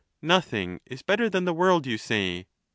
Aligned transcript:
IX. 0.01 0.23
Nothing 0.27 0.81
is 0.87 1.03
better 1.03 1.29
than 1.29 1.45
the 1.45 1.53
world, 1.53 1.85
you 1.85 1.95
say. 1.99 2.47